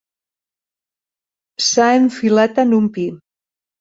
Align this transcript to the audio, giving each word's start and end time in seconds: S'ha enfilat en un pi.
S'ha 1.67 1.91
enfilat 1.99 2.59
en 2.65 2.77
un 2.79 2.93
pi. 2.97 3.07